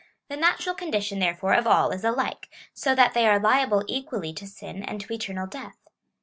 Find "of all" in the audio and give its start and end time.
1.53-1.91